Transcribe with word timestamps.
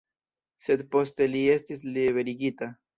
Sed 0.67 0.83
poste 0.97 1.29
li 1.37 1.45
estis 1.59 1.87
liberigita. 1.95 2.77